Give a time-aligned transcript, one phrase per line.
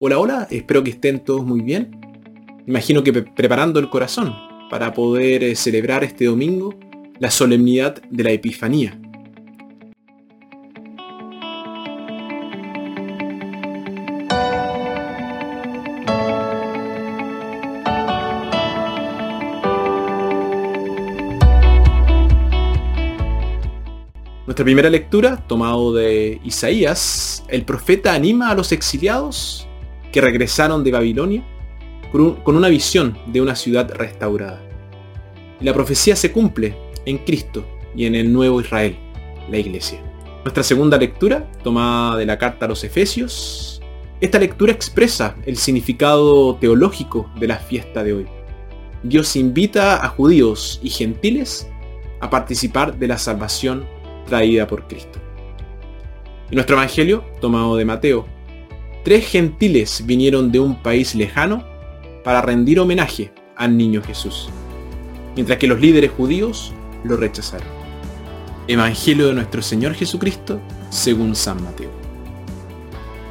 [0.00, 2.00] Hola, hola, espero que estén todos muy bien.
[2.68, 4.32] Imagino que preparando el corazón
[4.70, 6.72] para poder eh, celebrar este domingo
[7.18, 8.96] la solemnidad de la Epifanía.
[24.46, 29.67] Nuestra primera lectura, tomado de Isaías, el profeta anima a los exiliados
[30.12, 31.44] que regresaron de Babilonia
[32.12, 34.62] con una visión de una ciudad restaurada.
[35.60, 38.96] Y la profecía se cumple en Cristo y en el nuevo Israel,
[39.50, 40.00] la iglesia.
[40.44, 43.82] Nuestra segunda lectura, tomada de la carta a los Efesios,
[44.20, 48.26] esta lectura expresa el significado teológico de la fiesta de hoy.
[49.02, 51.68] Dios invita a judíos y gentiles
[52.20, 53.86] a participar de la salvación
[54.26, 55.20] traída por Cristo.
[56.50, 58.26] Y nuestro Evangelio, tomado de Mateo,
[59.08, 61.64] tres gentiles vinieron de un país lejano
[62.22, 64.50] para rendir homenaje al niño Jesús,
[65.34, 66.74] mientras que los líderes judíos
[67.04, 67.66] lo rechazaron.
[68.66, 70.60] Evangelio de nuestro Señor Jesucristo
[70.90, 71.88] según San Mateo.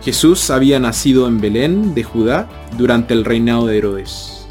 [0.03, 4.47] Jesús había nacido en Belén de Judá durante el reinado de Herodes.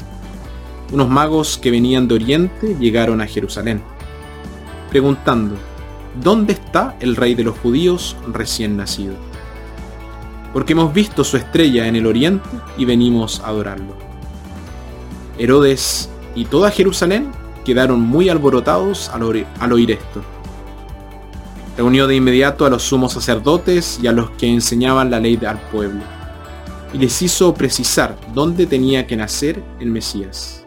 [0.93, 3.81] Unos magos que venían de Oriente llegaron a Jerusalén,
[4.89, 5.57] preguntando,
[6.23, 9.15] ¿dónde está el rey de los judíos recién nacido?
[10.53, 13.95] Porque hemos visto su estrella en el oriente y venimos a adorarlo.
[15.37, 17.31] Herodes y toda Jerusalén
[17.67, 20.23] quedaron muy alborotados al, oír esto.
[21.75, 25.59] Reunió de inmediato a los sumos sacerdotes y a los que enseñaban la ley al
[25.69, 26.01] pueblo,
[26.93, 30.65] y les hizo precisar dónde tenía que nacer el Mesías.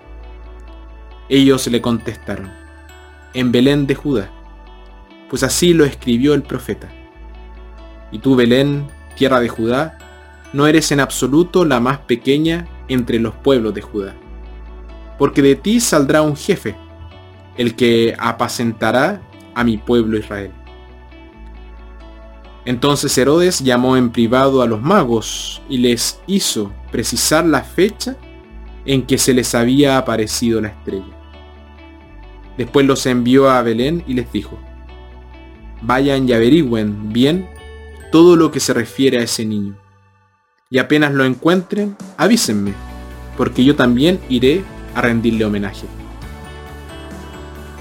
[1.28, 2.52] Ellos le contestaron,
[3.32, 4.30] en Belén de Judá,
[5.30, 6.88] pues así lo escribió el profeta.
[8.12, 8.86] Y tú, Belén,
[9.20, 9.98] tierra de Judá,
[10.52, 14.16] no eres en absoluto la más pequeña entre los pueblos de Judá
[15.20, 16.74] porque de ti saldrá un jefe,
[17.58, 19.20] el que apacentará
[19.54, 20.50] a mi pueblo Israel.
[22.64, 28.16] Entonces Herodes llamó en privado a los magos y les hizo precisar la fecha
[28.86, 31.14] en que se les había aparecido la estrella.
[32.56, 34.58] Después los envió a Belén y les dijo,
[35.82, 37.46] vayan y averigüen bien
[38.10, 39.76] todo lo que se refiere a ese niño.
[40.68, 42.74] Y apenas lo encuentren, avísenme,
[43.36, 45.86] porque yo también iré a rendirle homenaje.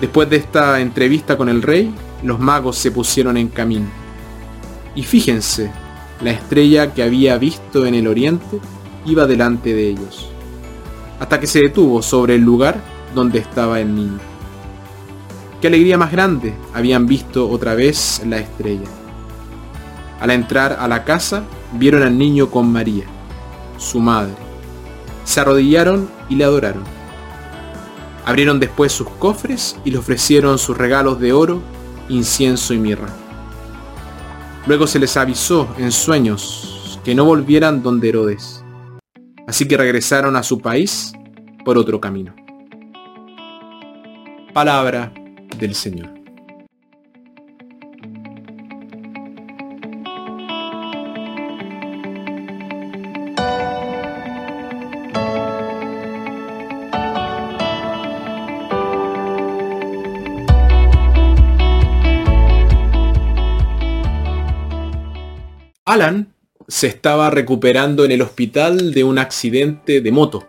[0.01, 3.87] Después de esta entrevista con el rey, los magos se pusieron en camino.
[4.95, 5.71] Y fíjense,
[6.21, 8.59] la estrella que había visto en el oriente
[9.05, 10.29] iba delante de ellos,
[11.19, 12.81] hasta que se detuvo sobre el lugar
[13.13, 14.19] donde estaba el niño.
[15.61, 18.98] Qué alegría más grande habían visto otra vez la estrella.
[20.19, 21.43] Al entrar a la casa,
[21.73, 23.05] vieron al niño con María,
[23.77, 24.33] su madre.
[25.23, 26.83] Se arrodillaron y le adoraron.
[28.25, 31.61] Abrieron después sus cofres y le ofrecieron sus regalos de oro,
[32.09, 33.07] incienso y mirra.
[34.67, 38.63] Luego se les avisó en sueños que no volvieran donde Herodes.
[39.47, 41.13] Así que regresaron a su país
[41.63, 42.35] por otro camino.
[44.53, 45.13] Palabra
[45.57, 46.18] del Señor.
[65.89, 66.31] Alan
[66.67, 70.47] se estaba recuperando en el hospital de un accidente de moto.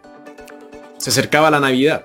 [0.99, 2.05] Se acercaba la Navidad.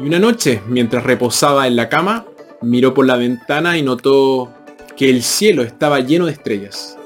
[0.00, 2.24] Y una noche, mientras reposaba en la cama,
[2.62, 4.50] miró por la ventana y notó
[4.96, 6.96] que el cielo estaba lleno de estrellas.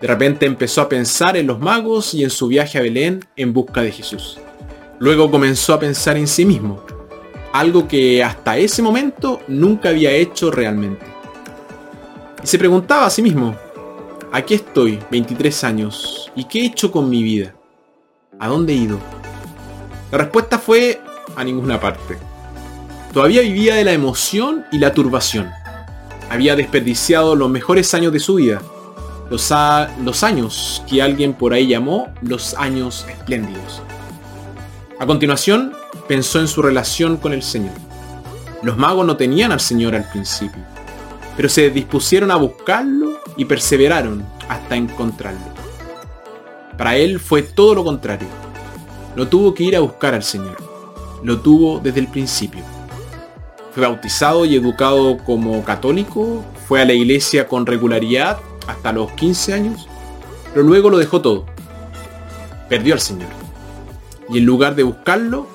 [0.00, 3.52] De repente empezó a pensar en los magos y en su viaje a Belén en
[3.52, 4.38] busca de Jesús.
[5.00, 6.84] Luego comenzó a pensar en sí mismo,
[7.52, 11.04] algo que hasta ese momento nunca había hecho realmente.
[12.44, 13.56] Y se preguntaba a sí mismo,
[14.30, 17.54] Aquí estoy, 23 años, ¿y qué he hecho con mi vida?
[18.38, 18.98] ¿A dónde he ido?
[20.12, 21.00] La respuesta fue
[21.34, 22.18] a ninguna parte.
[23.14, 25.48] Todavía vivía de la emoción y la turbación.
[26.28, 28.60] Había desperdiciado los mejores años de su vida.
[29.30, 29.50] Los,
[30.04, 33.80] los años que alguien por ahí llamó los años espléndidos.
[35.00, 35.72] A continuación,
[36.06, 37.74] pensó en su relación con el Señor.
[38.62, 40.62] Los magos no tenían al Señor al principio,
[41.34, 45.40] pero se dispusieron a buscarlo y perseveraron hasta encontrarlo.
[46.76, 48.28] Para él fue todo lo contrario.
[49.16, 50.56] No tuvo que ir a buscar al Señor.
[51.22, 52.62] Lo tuvo desde el principio.
[53.72, 59.54] Fue bautizado y educado como católico, fue a la iglesia con regularidad hasta los 15
[59.54, 59.88] años,
[60.52, 61.46] pero luego lo dejó todo.
[62.68, 63.30] perdió al Señor.
[64.28, 65.46] Y en lugar de buscarlo,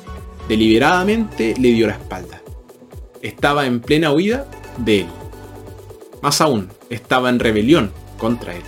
[0.47, 2.41] deliberadamente le dio la espalda.
[3.21, 4.47] Estaba en plena huida
[4.77, 5.07] de él.
[6.21, 8.63] Más aún, estaba en rebelión contra él.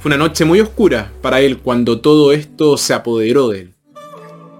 [0.00, 3.74] Fue una noche muy oscura para él cuando todo esto se apoderó de él.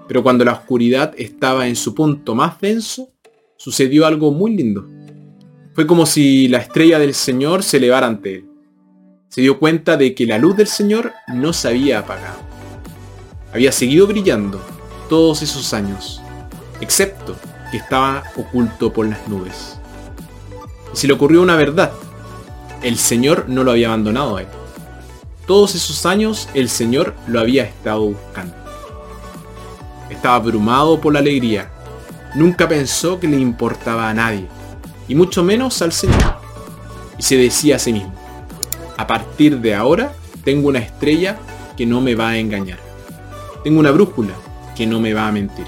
[0.07, 3.09] Pero cuando la oscuridad estaba en su punto más denso,
[3.57, 4.87] sucedió algo muy lindo.
[5.73, 8.45] Fue como si la estrella del Señor se elevara ante él.
[9.27, 12.39] Se dio cuenta de que la luz del Señor no se había apagado.
[13.51, 14.61] Había seguido brillando
[15.09, 16.21] todos esos años,
[16.79, 17.35] excepto
[17.71, 19.79] que estaba oculto por las nubes.
[20.93, 21.91] Y se le ocurrió una verdad.
[22.83, 24.47] El Señor no lo había abandonado a él.
[25.47, 28.53] Todos esos años el Señor lo había estado buscando.
[30.09, 31.71] Estaba abrumado por la alegría.
[32.35, 34.47] Nunca pensó que le importaba a nadie,
[35.07, 36.35] y mucho menos al Señor.
[37.17, 38.13] Y se decía a sí mismo,
[38.97, 40.13] a partir de ahora
[40.43, 41.37] tengo una estrella
[41.77, 42.79] que no me va a engañar.
[43.63, 44.33] Tengo una brújula
[44.75, 45.67] que no me va a mentir.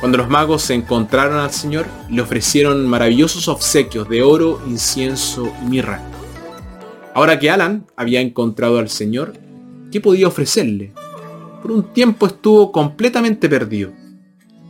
[0.00, 5.68] Cuando los magos se encontraron al Señor, le ofrecieron maravillosos obsequios de oro, incienso y
[5.68, 6.00] mirra.
[7.14, 9.34] Ahora que Alan había encontrado al Señor,
[9.92, 10.92] ¿qué podía ofrecerle?
[11.60, 13.92] Por un tiempo estuvo completamente perdido,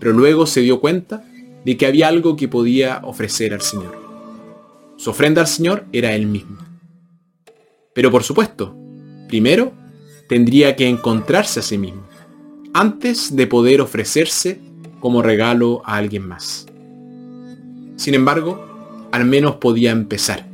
[0.00, 1.22] pero luego se dio cuenta
[1.64, 3.96] de que había algo que podía ofrecer al Señor.
[4.96, 6.58] Su ofrenda al Señor era él mismo.
[7.94, 8.74] Pero por supuesto,
[9.28, 9.72] primero
[10.28, 12.02] tendría que encontrarse a sí mismo,
[12.74, 14.60] antes de poder ofrecerse
[15.00, 16.66] como regalo a alguien más.
[17.96, 20.46] Sin embargo, al menos podía empezar,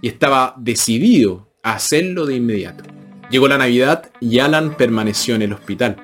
[0.00, 2.84] y estaba decidido a hacerlo de inmediato.
[3.30, 5.96] Llegó la Navidad y Alan permaneció en el hospital,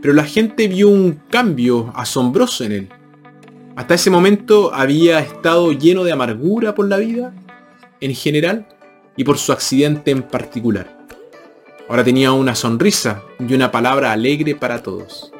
[0.00, 2.88] pero la gente vio un cambio asombroso en él.
[3.76, 7.34] Hasta ese momento había estado lleno de amargura por la vida,
[8.00, 8.66] en general,
[9.16, 10.98] y por su accidente en particular.
[11.88, 15.32] Ahora tenía una sonrisa y una palabra alegre para todos.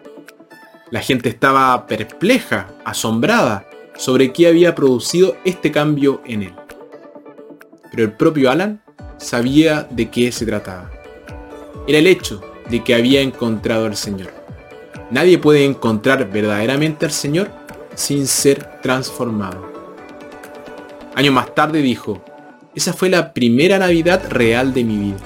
[0.91, 3.65] La gente estaba perpleja, asombrada,
[3.97, 6.55] sobre qué había producido este cambio en él.
[7.93, 8.83] Pero el propio Alan
[9.17, 10.91] sabía de qué se trataba.
[11.87, 14.33] Era el hecho de que había encontrado al Señor.
[15.13, 17.51] Nadie puede encontrar verdaderamente al Señor
[17.95, 19.71] sin ser transformado.
[21.15, 22.25] Años más tarde dijo,
[22.75, 25.19] esa fue la primera Navidad real de mi vida.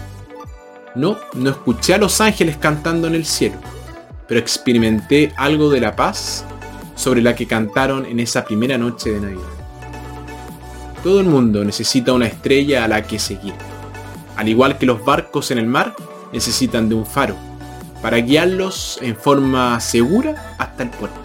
[0.95, 3.57] No, no escuché a los ángeles cantando en el cielo
[4.27, 6.45] pero experimenté algo de la paz
[6.95, 9.43] sobre la que cantaron en esa primera noche de Navidad.
[11.03, 13.55] Todo el mundo necesita una estrella a la que seguir.
[14.37, 15.95] Al igual que los barcos en el mar
[16.33, 17.37] necesitan de un faro
[18.01, 21.21] para guiarlos en forma segura hasta el puerto.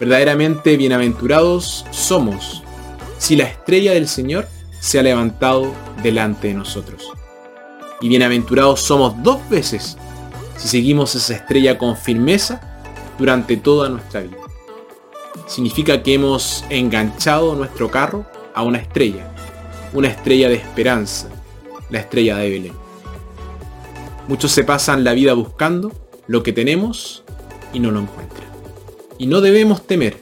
[0.00, 2.62] Verdaderamente bienaventurados somos
[3.18, 4.48] si la estrella del Señor
[4.80, 5.72] se ha levantado
[6.02, 7.12] delante de nosotros.
[8.00, 9.96] Y bienaventurados somos dos veces
[10.62, 12.60] si seguimos esa estrella con firmeza
[13.18, 14.36] durante toda nuestra vida.
[15.48, 18.24] Significa que hemos enganchado nuestro carro
[18.54, 19.34] a una estrella,
[19.92, 21.28] una estrella de esperanza,
[21.90, 22.72] la estrella de Belén.
[24.28, 25.90] Muchos se pasan la vida buscando
[26.28, 27.24] lo que tenemos
[27.72, 28.46] y no lo encuentran.
[29.18, 30.16] Y no debemos temer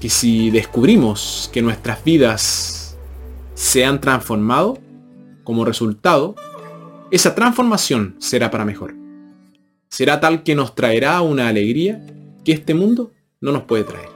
[0.00, 2.96] que si descubrimos que nuestras vidas
[3.52, 4.78] se han transformado,
[5.44, 6.36] como resultado,
[7.10, 9.03] esa transformación será para mejor
[9.94, 12.04] será tal que nos traerá una alegría
[12.44, 14.13] que este mundo no nos puede traer.